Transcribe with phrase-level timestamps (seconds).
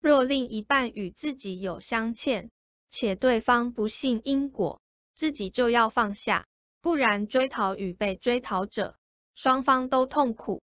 [0.00, 2.50] 若另一半与自己有相欠
[2.88, 4.80] 且对方不信因果
[5.14, 6.46] 自己就要放下
[6.80, 8.96] 不然追讨与被追讨者
[9.34, 10.62] 双方都痛苦